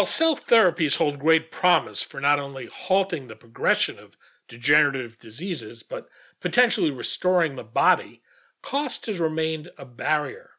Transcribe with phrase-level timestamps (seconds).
[0.00, 4.16] While cell therapies hold great promise for not only halting the progression of
[4.48, 6.08] degenerative diseases, but
[6.40, 8.22] potentially restoring the body,
[8.62, 10.52] cost has remained a barrier.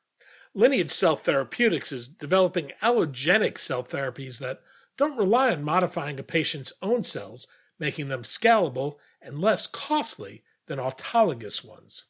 [0.54, 4.62] Lineage Cell Therapeutics is developing allogenic cell therapies that
[4.95, 7.48] don't rely on modifying a patient's own cells,
[7.80, 12.05] making them scalable and less costly than autologous ones.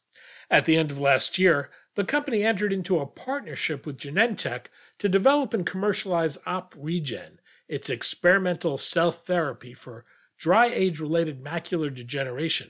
[0.49, 4.65] At the end of last year, the company entered into a partnership with Genentech
[5.01, 10.05] to develop and commercialize OpRegen, its experimental cell therapy for
[10.37, 12.69] dry age related macular degeneration.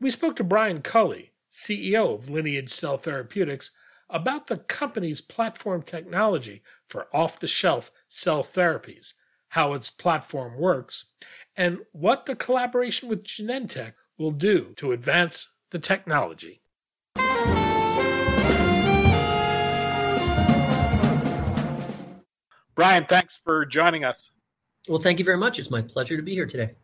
[0.00, 3.70] We spoke to Brian Culley, CEO of Lineage Cell Therapeutics,
[4.08, 9.12] about the company's platform technology for off the shelf cell therapies,
[9.48, 11.04] how its platform works,
[11.54, 16.62] and what the collaboration with Genentech will do to advance the technology.
[22.78, 24.30] Brian, thanks for joining us.
[24.88, 25.58] Well, thank you very much.
[25.58, 26.74] It's my pleasure to be here today.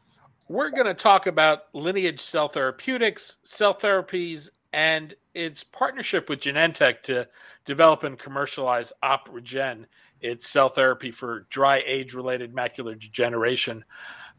[0.49, 7.03] We're going to talk about Lineage Cell Therapeutics, cell therapies, and its partnership with Genentech
[7.03, 7.29] to
[7.65, 9.85] develop and commercialize OpRegen,
[10.21, 13.85] its cell therapy for dry age related macular degeneration.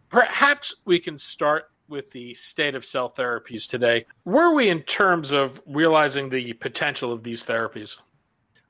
[0.09, 4.05] Perhaps we can start with the state of cell therapies today.
[4.25, 7.97] Where are we in terms of realizing the potential of these therapies?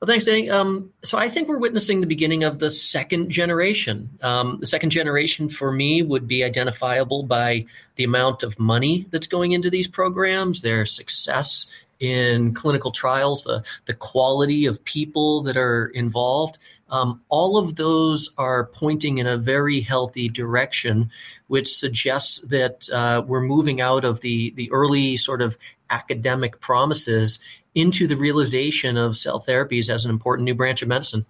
[0.00, 0.50] Well, thanks, Danny.
[0.50, 4.10] Um, so I think we're witnessing the beginning of the second generation.
[4.20, 7.64] Um, the second generation for me would be identifiable by
[7.94, 13.64] the amount of money that's going into these programs, their success in clinical trials, the,
[13.86, 16.58] the quality of people that are involved.
[16.90, 21.10] Um, all of those are pointing in a very healthy direction,
[21.46, 25.56] which suggests that uh, we're moving out of the, the early sort of
[25.88, 27.38] academic promises
[27.76, 31.24] into the realization of cell therapies as an important new branch of medicine.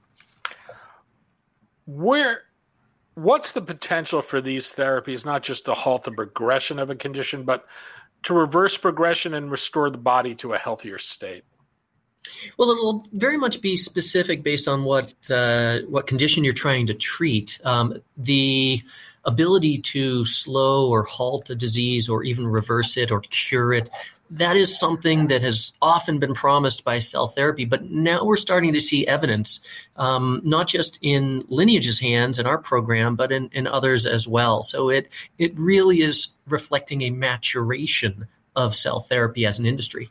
[1.85, 2.45] Where
[3.15, 7.43] what's the potential for these therapies not just to halt the progression of a condition
[7.43, 7.67] but
[8.23, 11.45] to reverse progression and restore the body to a healthier state?
[12.57, 16.95] Well, it'll very much be specific based on what uh, what condition you're trying to
[16.95, 17.61] treat.
[17.65, 18.83] Um, the
[19.25, 23.91] ability to slow or halt a disease, or even reverse it or cure it,
[24.31, 28.73] that is something that has often been promised by cell therapy, but now we're starting
[28.73, 29.61] to see evidence,
[29.97, 34.63] um, not just in Lineage's hands in our program, but in, in others as well.
[34.63, 38.27] So it it really is reflecting a maturation
[38.57, 40.11] of cell therapy as an industry.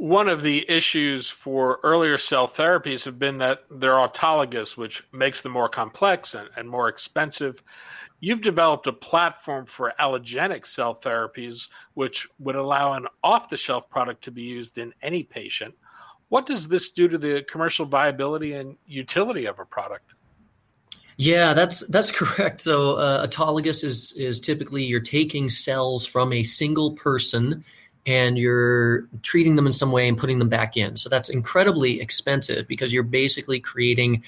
[0.00, 5.42] One of the issues for earlier cell therapies have been that they're autologous, which makes
[5.42, 7.62] them more complex and, and more expensive.
[8.18, 13.90] You've developed a platform for allogenic cell therapies, which would allow an off the shelf
[13.90, 15.74] product to be used in any patient.
[16.30, 20.14] What does this do to the commercial viability and utility of a product?
[21.18, 22.62] Yeah, that's that's correct.
[22.62, 27.66] So uh, autologous is is typically you're taking cells from a single person
[28.06, 30.96] and you're treating them in some way and putting them back in.
[30.96, 34.24] So that's incredibly expensive because you're basically creating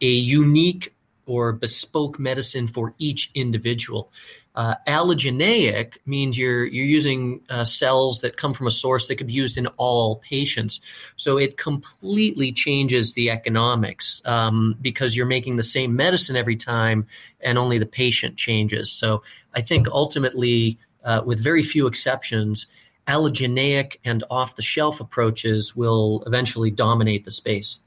[0.00, 0.92] a unique
[1.26, 4.10] or bespoke medicine for each individual.
[4.54, 9.28] Uh, allogeneic means you're you're using uh, cells that come from a source that could
[9.28, 10.80] be used in all patients.
[11.16, 17.06] So it completely changes the economics um, because you're making the same medicine every time,
[17.40, 18.92] and only the patient changes.
[18.92, 19.22] So
[19.54, 22.66] I think ultimately, uh, with very few exceptions,
[23.06, 27.80] allogeneic and off the shelf approaches will eventually dominate the space.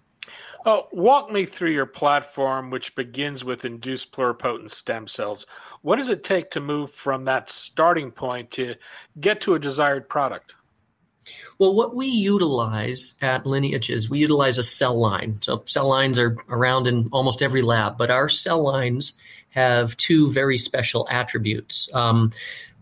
[0.68, 5.46] Oh, walk me through your platform, which begins with induced pluripotent stem cells.
[5.84, 8.76] What does it take to move from that starting point to
[9.20, 10.56] get to a desired product?
[11.60, 15.40] Well, what we utilize at Lineage is we utilize a cell line.
[15.42, 19.14] So, cell lines are around in almost every lab, but our cell lines
[19.50, 21.90] have two very special attributes.
[21.94, 22.32] Um,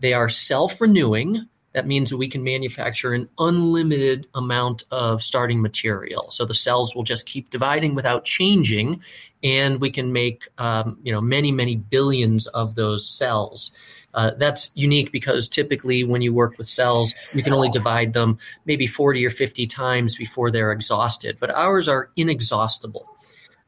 [0.00, 6.30] they are self renewing, that means we can manufacture an unlimited amount of starting material.
[6.30, 9.02] So the cells will just keep dividing without changing,
[9.42, 13.76] and we can make um, you know many many billions of those cells.
[14.14, 18.38] Uh, that's unique because typically when you work with cells, you can only divide them
[18.64, 21.36] maybe 40 or 50 times before they're exhausted.
[21.40, 23.08] But ours are inexhaustible.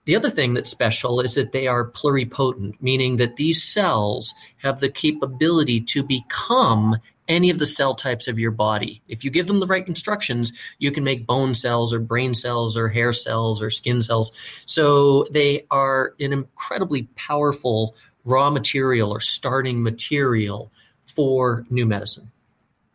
[0.05, 4.79] The other thing that's special is that they are pluripotent, meaning that these cells have
[4.79, 9.03] the capability to become any of the cell types of your body.
[9.09, 12.77] If you give them the right instructions, you can make bone cells or brain cells
[12.77, 14.33] or hair cells or skin cells.
[14.67, 17.95] So they are an incredibly powerful
[18.25, 20.73] raw material or starting material
[21.05, 22.31] for new medicine.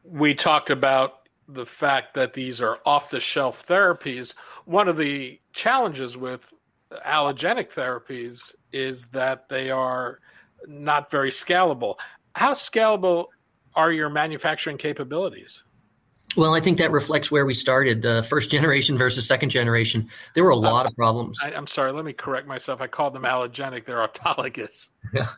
[0.03, 4.33] We talked about the fact that these are off the shelf therapies.
[4.65, 6.45] One of the challenges with
[7.05, 10.19] allogenic therapies is that they are
[10.67, 11.95] not very scalable.
[12.35, 13.27] How scalable
[13.75, 15.63] are your manufacturing capabilities?
[16.37, 20.07] Well, I think that reflects where we started, uh, first generation versus second generation.
[20.33, 21.39] There were a lot uh, of problems.
[21.43, 22.79] I, am sorry, let me correct myself.
[22.79, 24.87] I called them allogenic; they're autologous.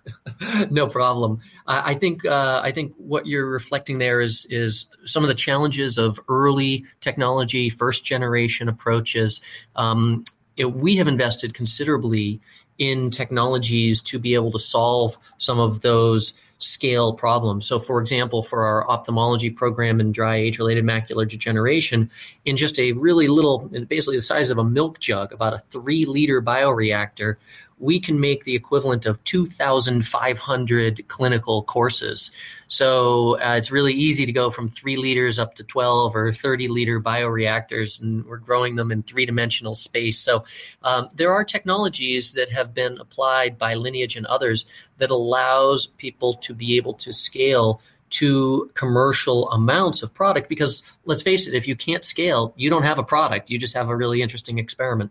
[0.72, 1.40] no problem.
[1.66, 5.98] I think uh, I think what you're reflecting there is is some of the challenges
[5.98, 9.42] of early technology, first generation approaches.
[9.76, 10.26] Um,
[10.58, 12.40] it, we have invested considerably
[12.78, 16.34] in technologies to be able to solve some of those
[16.64, 17.66] scale problems.
[17.66, 22.10] So, for example, for our ophthalmology program in dry age related macular degeneration,
[22.46, 26.06] in just a really little, basically the size of a milk jug, about a three
[26.06, 27.36] liter bioreactor,
[27.84, 32.32] we can make the equivalent of 2,500 clinical courses.
[32.68, 36.70] So uh, it's really easy to go from three liters up to 12 or 30
[36.70, 40.18] liter bioreactors, and we're growing them in three dimensional space.
[40.18, 40.46] So
[40.82, 44.66] um, there are technologies that have been applied by Lineage and others
[44.98, 47.82] that allows people to be able to scale
[48.12, 52.84] to commercial amounts of product because let's face it if you can't scale you don't
[52.84, 55.10] have a product you just have a really interesting experiment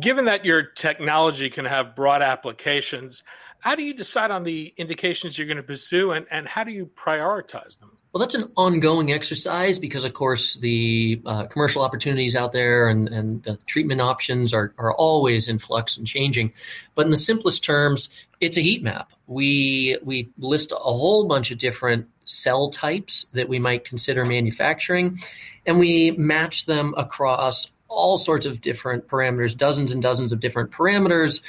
[0.00, 3.22] given that your technology can have broad applications,
[3.60, 6.70] how do you decide on the indications you're going to pursue and, and how do
[6.70, 7.90] you prioritize them?
[8.12, 13.08] Well, that's an ongoing exercise because, of course, the uh, commercial opportunities out there and,
[13.08, 16.54] and the treatment options are, are always in flux and changing.
[16.94, 18.08] But in the simplest terms,
[18.40, 19.12] it's a heat map.
[19.26, 25.18] We, we list a whole bunch of different cell types that we might consider manufacturing,
[25.66, 30.70] and we match them across all sorts of different parameters, dozens and dozens of different
[30.70, 31.42] parameters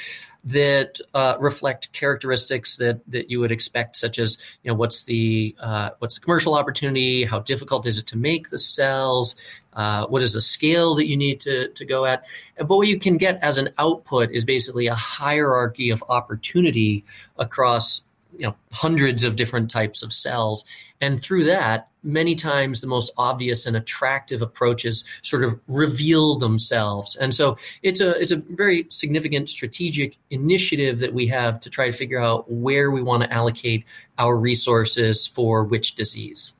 [0.44, 5.54] that uh, reflect characteristics that that you would expect, such as you know what's the
[5.60, 9.36] uh, what's the commercial opportunity, how difficult is it to make the cells,
[9.74, 12.24] uh, what is the scale that you need to to go at,
[12.56, 17.04] but what you can get as an output is basically a hierarchy of opportunity
[17.38, 18.02] across
[18.36, 20.64] you know hundreds of different types of cells.
[21.00, 27.16] And through that many times the most obvious and attractive approaches sort of reveal themselves.
[27.16, 31.86] And so it's a it's a very significant strategic initiative that we have to try
[31.86, 33.84] to figure out where we want to allocate
[34.18, 36.52] our resources for which disease.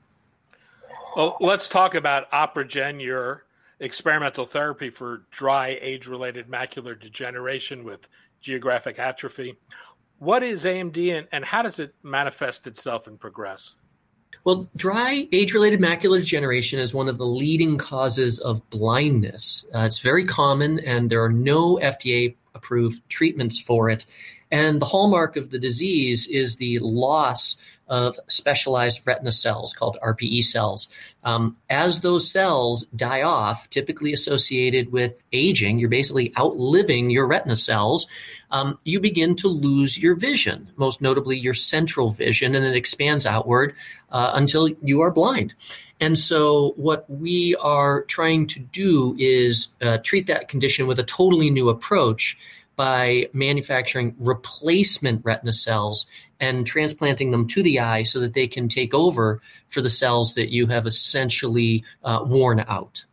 [1.16, 3.44] Well let's talk about OpRegen your
[3.80, 8.06] experimental therapy for dry age related macular degeneration with
[8.40, 9.56] geographic atrophy
[10.20, 13.76] what is AMD and, and how does it manifest itself and progress?
[14.44, 19.66] Well, dry age related macular degeneration is one of the leading causes of blindness.
[19.74, 24.06] Uh, it's very common, and there are no FDA approved treatments for it.
[24.50, 27.56] And the hallmark of the disease is the loss
[27.90, 30.88] of specialized retina cells called RPE cells.
[31.24, 37.56] Um, as those cells die off, typically associated with aging, you're basically outliving your retina
[37.56, 38.06] cells.
[38.52, 43.26] Um, you begin to lose your vision, most notably your central vision, and it expands
[43.26, 43.74] outward
[44.10, 45.54] uh, until you are blind.
[46.00, 51.04] And so, what we are trying to do is uh, treat that condition with a
[51.04, 52.38] totally new approach
[52.76, 56.06] by manufacturing replacement retina cells
[56.40, 60.34] and transplanting them to the eye so that they can take over for the cells
[60.34, 63.04] that you have essentially uh, worn out.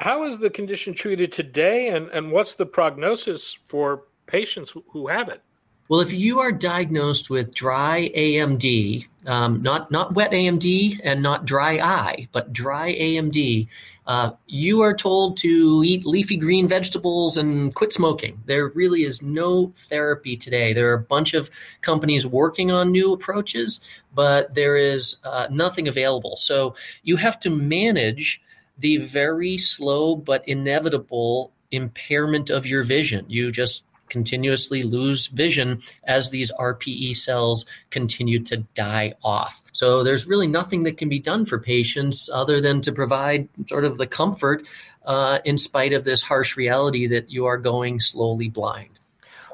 [0.00, 5.28] How is the condition treated today, and, and what's the prognosis for patients who have
[5.28, 5.40] it?
[5.88, 11.44] Well, if you are diagnosed with dry AMD, um, not not wet AMD and not
[11.44, 13.68] dry eye, but dry AMD,
[14.06, 18.42] uh, you are told to eat leafy green vegetables and quit smoking.
[18.46, 20.72] There really is no therapy today.
[20.72, 21.50] There are a bunch of
[21.82, 23.80] companies working on new approaches,
[24.14, 26.36] but there is uh, nothing available.
[26.36, 28.42] So you have to manage
[28.78, 33.26] the very slow but inevitable impairment of your vision.
[33.28, 39.62] You just continuously lose vision as these RPE cells continue to die off.
[39.72, 43.86] So there's really nothing that can be done for patients other than to provide sort
[43.86, 44.68] of the comfort
[45.06, 49.00] uh, in spite of this harsh reality that you are going slowly blind.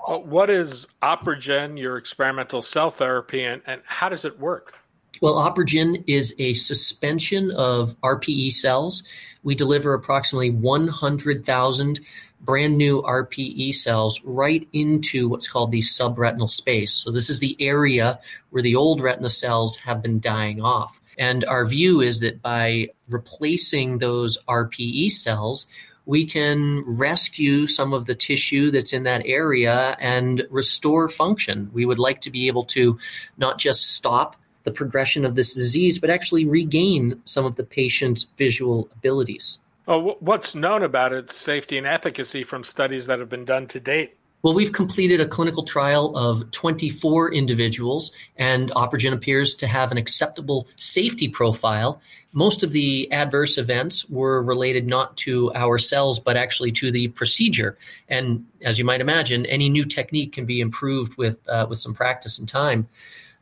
[0.07, 4.75] Well, what is OpRegen, your experimental cell therapy, and, and how does it work?
[5.21, 9.03] Well, OpRegen is a suspension of RPE cells.
[9.43, 12.01] We deliver approximately 100,000
[12.41, 16.93] brand new RPE cells right into what's called the subretinal space.
[16.93, 18.21] So, this is the area
[18.51, 21.01] where the old retina cells have been dying off.
[21.19, 25.67] And our view is that by replacing those RPE cells,
[26.07, 31.71] we can rescue some of the tissue that's in that area and restore function.
[31.73, 32.99] We would like to be able to
[33.37, 34.37] not just stop
[34.69, 39.59] the progression of this disease, but actually regain some of the patient's visual abilities.
[39.87, 43.81] Well, what's known about its safety and efficacy from studies that have been done to
[43.81, 44.15] date?
[44.43, 49.99] Well, we've completed a clinical trial of 24 individuals, and OpRegen appears to have an
[49.99, 52.01] acceptable safety profile.
[52.33, 57.09] Most of the adverse events were related not to our cells, but actually to the
[57.09, 57.79] procedure.
[58.09, 61.95] And as you might imagine, any new technique can be improved with uh, with some
[61.95, 62.87] practice and time.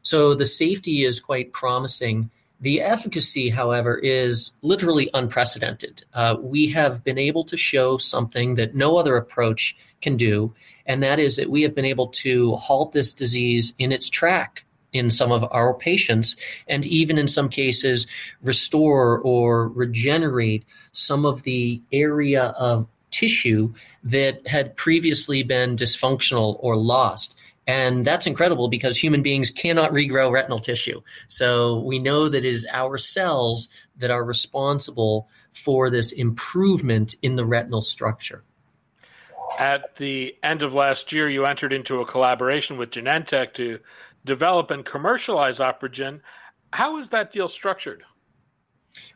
[0.07, 2.31] So the safety is quite promising.
[2.61, 6.05] The efficacy, however, is literally unprecedented.
[6.15, 10.55] Uh, we have been able to show something that no other approach can do,
[10.87, 14.65] and that is that we have been able to halt this disease in its track
[14.93, 16.37] in some of our patients,
[16.69, 18.07] and even in some cases,
[18.43, 26.77] restore or regenerate some of the area of tissue that had previously been dysfunctional or
[26.77, 27.37] lost.
[27.67, 31.01] And that's incredible because human beings cannot regrow retinal tissue.
[31.27, 37.35] So we know that it is our cells that are responsible for this improvement in
[37.35, 38.45] the retinal structure.
[39.59, 43.81] At the end of last year, you entered into a collaboration with Genentech to
[44.25, 46.21] develop and commercialize OpRegen.
[46.73, 48.05] How is that deal structured?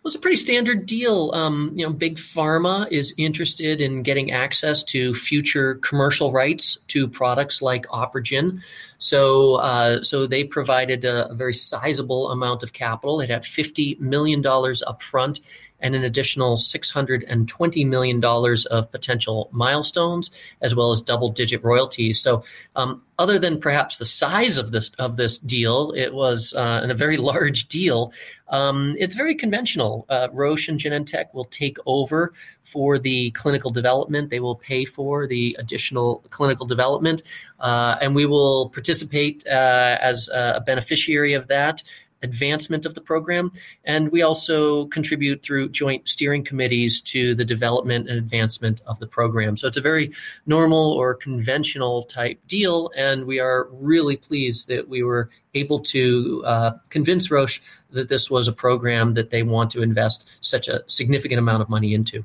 [0.03, 1.31] Well, it's a pretty standard deal.
[1.35, 7.07] Um, you know, big pharma is interested in getting access to future commercial rights to
[7.07, 8.63] products like OpRegen.
[8.97, 13.21] So, uh, so they provided a, a, very sizable amount of capital.
[13.21, 15.41] It had fifty million dollars upfront
[15.81, 22.21] and an additional $620 million of potential milestones, as well as double digit royalties.
[22.21, 22.45] So,
[22.77, 26.95] um, other than perhaps the size of this of this deal, it was uh, a
[26.95, 28.13] very large deal.
[28.49, 30.07] Um, it's very conventional.
[30.09, 32.33] Uh, Roche and Genentech will take over
[32.65, 34.31] for the clinical development.
[34.31, 37.23] They will pay for the additional clinical development,
[37.61, 41.83] uh, and we will participate uh, as a beneficiary of that
[42.23, 43.53] advancement of the program.
[43.85, 49.07] And we also contribute through joint steering committees to the development and advancement of the
[49.07, 49.57] program.
[49.57, 50.13] So it's a very
[50.47, 52.91] normal or conventional type deal.
[52.97, 57.61] And we are really pleased that we were able to uh, convince Roche
[57.91, 61.69] that this was a program that they want to invest such a significant amount of
[61.69, 62.25] money into.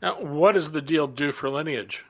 [0.00, 2.04] Now, what does the deal do for Lineage?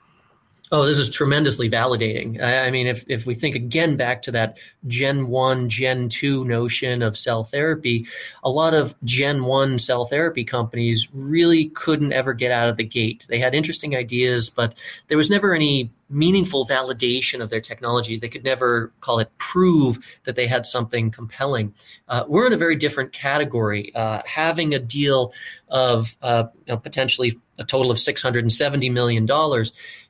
[0.75, 2.41] Oh, this is tremendously validating.
[2.41, 6.47] I, I, mean, if, if we think again back to that Gen 1, Gen 2
[6.47, 8.07] notion of cell therapy,
[8.43, 12.85] a lot of Gen 1 cell therapy companies really couldn't ever get out of the
[12.85, 13.26] gate.
[13.29, 14.75] They had interesting ideas, but
[15.09, 18.19] there was never any meaningful validation of their technology.
[18.19, 21.75] They could never call it prove that they had something compelling.
[22.09, 23.95] Uh, we're in a very different category.
[23.95, 25.33] Uh, having a deal
[25.69, 29.26] of uh, you know, potentially a total of $670 million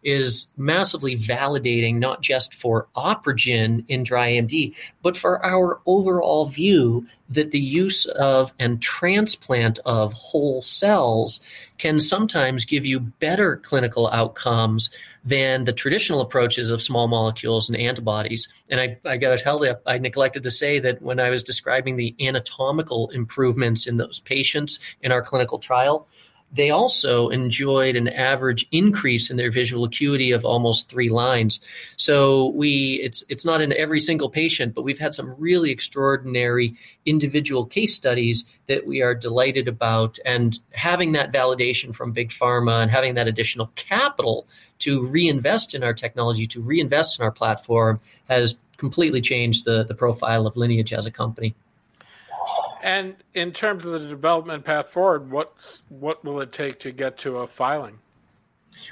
[0.02, 7.06] is massively validating not just for OpRegen in dry AMD, but for our overall view
[7.30, 11.40] that the use of and transplant of whole cells
[11.78, 14.90] can sometimes give you better clinical outcomes
[15.25, 18.49] than the traditional approaches of small molecules and antibodies.
[18.68, 21.44] And I, I got to tell you, I neglected to say that when I was
[21.44, 26.06] describing the anatomical improvements in those patients in our clinical trial,
[26.52, 31.61] they also enjoyed an average increase in their visual acuity of almost three lines.
[31.97, 36.76] So we it's it's not in every single patient, but we've had some really extraordinary
[37.06, 40.18] individual case studies that we are delighted about.
[40.26, 44.47] And having that validation from big pharma and having that additional capital
[44.80, 49.94] to reinvest in our technology, to reinvest in our platform, has completely changed the the
[49.94, 51.54] profile of Lineage as a company.
[52.83, 57.17] And in terms of the development path forward, what's what will it take to get
[57.19, 57.99] to a filing?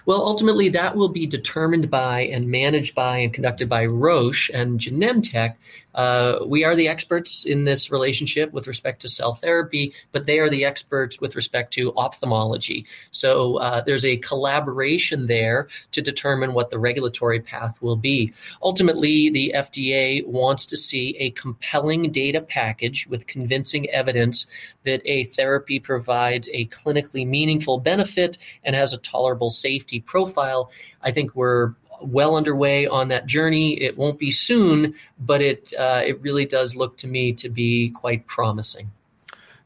[0.06, 4.78] Well, ultimately, that will be determined by and managed by and conducted by Roche and
[4.78, 5.56] Genentech.
[5.94, 10.38] Uh, we are the experts in this relationship with respect to cell therapy, but they
[10.38, 12.86] are the experts with respect to ophthalmology.
[13.10, 18.32] So uh, there's a collaboration there to determine what the regulatory path will be.
[18.62, 24.46] Ultimately, the FDA wants to see a compelling data package with convincing evidence
[24.84, 30.70] that a therapy provides a clinically meaningful benefit and has a tolerable safety profile.
[31.02, 33.80] I think we're well underway on that journey.
[33.80, 37.90] It won't be soon, but it uh, it really does look to me to be
[37.90, 38.90] quite promising.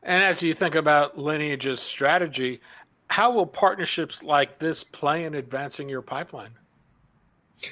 [0.02, 2.60] And as you think about Lineage's strategy,
[3.08, 6.50] how will partnerships like this play in advancing your pipeline?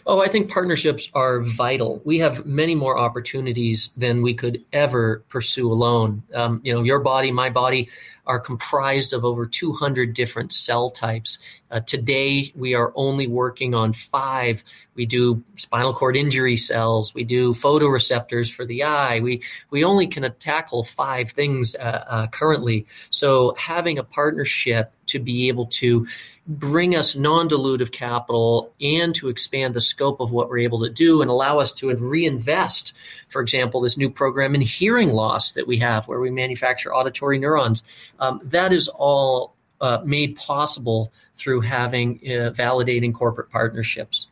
[0.06, 2.00] Oh, I think partnerships are vital.
[2.04, 6.22] We have many more opportunities than we could ever pursue alone.
[6.34, 7.88] Um, you know, your body, my body
[8.26, 11.38] are comprised of over 200 different cell types.
[11.70, 14.62] Uh, today, we are only working on five.
[14.94, 17.14] We do spinal cord injury cells.
[17.14, 19.20] We do photoreceptors for the eye.
[19.20, 22.86] We we only can tackle five things uh, uh, currently.
[23.10, 26.06] So having a partnership to be able to
[26.46, 31.22] bring us non-dilutive capital and to expand the scope of what we're able to do
[31.22, 32.92] and allow us to reinvest
[33.28, 37.38] for example this new program in hearing loss that we have where we manufacture auditory
[37.38, 37.82] neurons.
[38.20, 44.28] Um, that is all uh, made possible through having uh, validating corporate partnerships.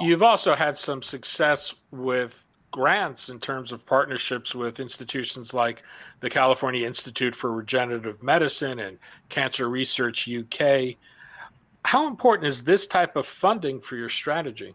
[0.00, 2.32] You've also had some success with
[2.76, 5.82] grants in terms of partnerships with institutions like
[6.20, 8.98] the California Institute for Regenerative Medicine and
[9.30, 10.96] Cancer Research UK.
[11.86, 14.74] How important is this type of funding for your strategy?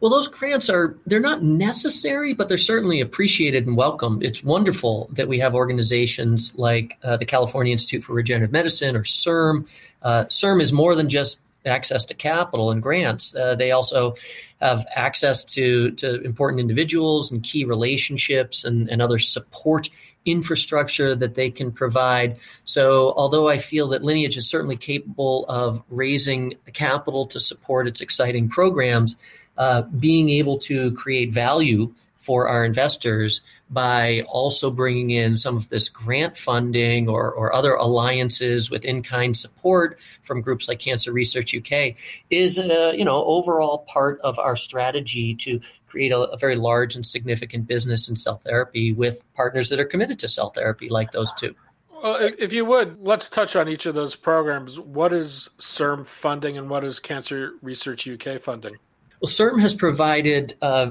[0.00, 4.22] Well, those grants are they're not necessary, but they're certainly appreciated and welcome.
[4.22, 9.02] It's wonderful that we have organizations like uh, the California Institute for Regenerative Medicine or
[9.02, 9.66] CIRM.
[10.00, 13.34] Uh, CIRM is more than just access to capital and grants.
[13.34, 14.14] Uh, they also
[14.60, 19.90] have access to, to important individuals and key relationships and, and other support
[20.24, 22.38] infrastructure that they can provide.
[22.64, 28.00] So, although I feel that Lineage is certainly capable of raising capital to support its
[28.00, 29.16] exciting programs,
[29.56, 35.68] uh, being able to create value for our investors by also bringing in some of
[35.68, 41.54] this grant funding or, or other alliances with in-kind support from groups like Cancer Research
[41.54, 41.94] UK
[42.30, 46.94] is a you know overall part of our strategy to create a, a very large
[46.94, 51.10] and significant business in cell therapy with partners that are committed to cell therapy like
[51.10, 51.54] those two.
[52.02, 54.78] Well, if you would, let's touch on each of those programs.
[54.78, 58.76] What is CIRM funding and what is Cancer Research UK funding?
[59.20, 60.90] Well, CIRM has provided uh,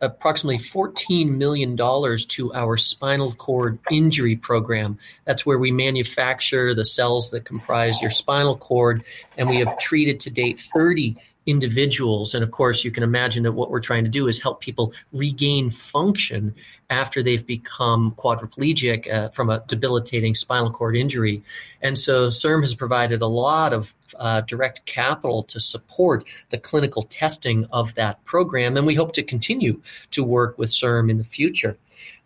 [0.00, 4.98] approximately $14 million to our spinal cord injury program.
[5.24, 9.04] That's where we manufacture the cells that comprise your spinal cord,
[9.38, 12.34] and we have treated to date 30 individuals.
[12.34, 14.92] And of course, you can imagine that what we're trying to do is help people
[15.12, 16.54] regain function
[16.90, 21.42] after they've become quadriplegic uh, from a debilitating spinal cord injury.
[21.82, 27.02] And so CIRM has provided a lot of uh, direct capital to support the clinical
[27.02, 28.76] testing of that program.
[28.76, 29.80] And we hope to continue
[30.10, 31.76] to work with CIRM in the future.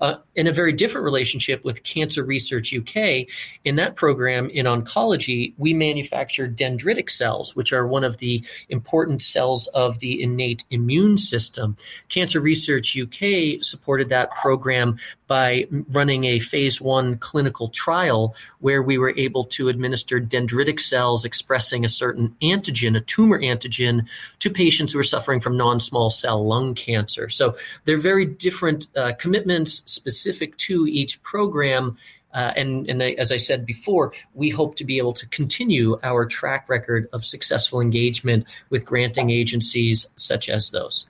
[0.01, 3.27] Uh, in a very different relationship with Cancer Research UK.
[3.65, 9.23] In that program in oncology, we manufacture dendritic cells, which are one of the important
[9.23, 11.77] cells of the innate immune system.
[12.09, 18.99] Cancer Research UK supported that program by running a phase one clinical trial where we
[18.99, 24.07] were able to administer dendritic cells expressing a certain antigen, a tumor antigen,
[24.39, 27.29] to patients who are suffering from non small cell lung cancer.
[27.29, 31.97] So they're very different uh, commitments specific to each program.
[32.33, 36.27] Uh, and, and as I said before, we hope to be able to continue our
[36.27, 41.09] track record of successful engagement with granting agencies such as those.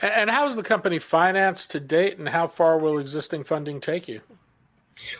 [0.00, 4.08] And how is the company financed to date, and how far will existing funding take
[4.08, 4.20] you?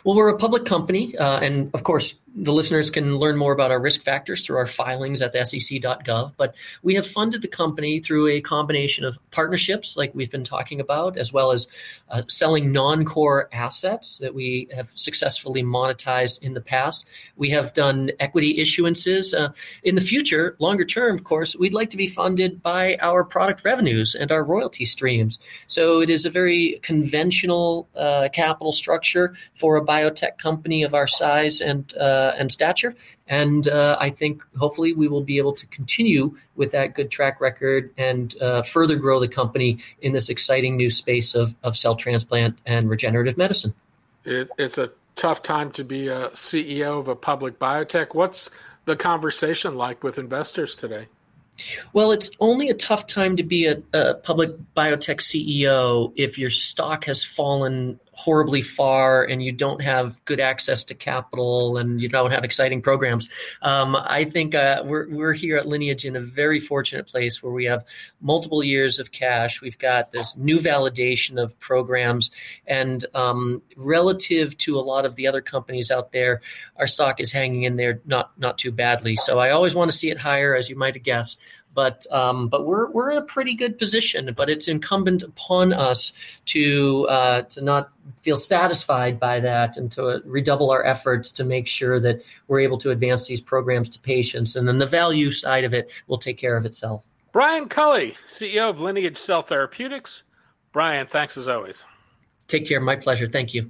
[0.03, 3.71] Well, we're a public company, uh, and of course, the listeners can learn more about
[3.71, 6.33] our risk factors through our filings at the sec.gov.
[6.37, 10.79] But we have funded the company through a combination of partnerships, like we've been talking
[10.79, 11.67] about, as well as
[12.09, 17.05] uh, selling non core assets that we have successfully monetized in the past.
[17.35, 19.37] We have done equity issuances.
[19.37, 23.23] Uh, in the future, longer term, of course, we'd like to be funded by our
[23.23, 25.39] product revenues and our royalty streams.
[25.67, 31.07] So it is a very conventional uh, capital structure for a biotech company of our
[31.07, 32.93] size and uh, and stature.
[33.27, 37.39] And uh, I think hopefully we will be able to continue with that good track
[37.39, 41.95] record and uh, further grow the company in this exciting new space of, of cell
[41.95, 43.73] transplant and regenerative medicine.
[44.25, 48.13] It, it's a tough time to be a CEO of a public biotech.
[48.13, 48.49] What's
[48.85, 51.07] the conversation like with investors today?
[51.93, 56.49] Well, it's only a tough time to be a, a, public biotech CEO if your
[56.49, 62.09] stock has fallen horribly far and you don't have good access to capital and you
[62.09, 63.29] don't have exciting programs.
[63.61, 67.53] Um, I think uh, we're, we're here at Lineage in a very fortunate place where
[67.53, 67.85] we have
[68.19, 69.61] multiple years of cash.
[69.61, 72.31] We've got this new validation of programs,
[72.67, 76.41] and um, relative to a lot of the other companies out there,
[76.75, 79.15] our stock is hanging in there not not too badly.
[79.15, 81.39] So I always want to see it higher, as you might have guessed.
[81.73, 84.33] But um, but we're we're in a pretty good position.
[84.35, 86.13] But it's incumbent upon us
[86.45, 91.67] to uh, to not feel satisfied by that and to redouble our efforts to make
[91.67, 94.55] sure that we're able to advance these programs to patients.
[94.55, 97.03] And then the value side of it will take care of itself.
[97.31, 100.23] Brian Culley, CEO of Lineage Cell Therapeutics.
[100.71, 101.83] Brian, thanks as always.
[102.47, 102.79] Take care.
[102.81, 103.27] My pleasure.
[103.27, 103.69] Thank you.